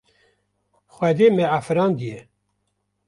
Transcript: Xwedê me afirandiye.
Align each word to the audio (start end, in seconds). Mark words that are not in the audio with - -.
Xwedê 0.93 1.27
me 1.37 1.45
afirandiye. 1.57 2.19